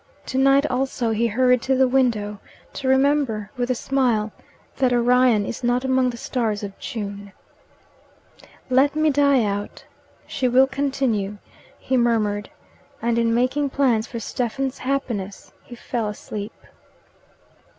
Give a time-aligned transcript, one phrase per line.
[0.25, 2.39] To night also he hurried to the window
[2.73, 4.31] to remember, with a smile,
[4.77, 7.31] that Orion is not among the stars of June.
[8.71, 9.85] "Let me die out.
[10.25, 11.37] She will continue,"
[11.77, 12.49] he murmured,
[12.99, 16.55] and in making plans for Stephen's happiness, fell asleep.